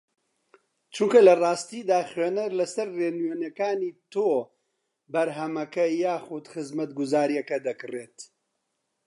[0.93, 4.29] چونکە لەڕاستیدا خوێنەر لەسەر ڕێنوینییەکانی تۆ
[5.13, 8.17] بەرهەمەکە یاخوود خزمەتگوزارییەکە دەکڕێت